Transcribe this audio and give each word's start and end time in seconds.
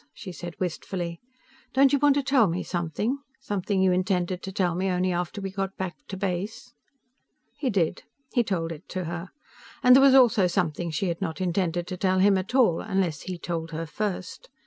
She 0.15 0.31
said 0.31 0.59
wistfully: 0.59 1.21
"Don't 1.75 1.93
you 1.93 1.99
want 1.99 2.15
to 2.15 2.23
tell 2.23 2.47
me 2.47 2.63
something? 2.63 3.19
Something 3.39 3.83
you 3.83 3.91
intended 3.91 4.41
to 4.41 4.51
tell 4.51 4.73
me 4.73 4.89
only 4.89 5.11
after 5.11 5.39
we 5.41 5.51
got 5.51 5.77
back 5.77 5.93
to 6.07 6.17
base?" 6.17 6.73
He 7.59 7.69
did. 7.69 8.01
He 8.33 8.43
told 8.43 8.71
it 8.71 8.89
to 8.89 9.03
her. 9.03 9.29
And 9.83 9.95
there 9.95 10.01
was 10.01 10.15
also 10.15 10.47
something 10.47 10.89
she 10.89 11.09
had 11.09 11.21
not 11.21 11.39
intended 11.39 11.85
to 11.85 11.97
tell 11.97 12.17
him 12.17 12.35
at 12.39 12.55
all 12.55 12.81
unless 12.81 13.21
he 13.21 13.37
told 13.37 13.69
her 13.73 13.85
first. 13.85 14.49